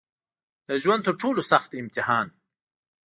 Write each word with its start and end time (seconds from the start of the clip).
د 0.67 0.69
ژوند 0.81 1.01
تر 1.05 1.13
ټولو 1.21 1.41
سخت 1.51 1.69
امتحان 1.81 2.27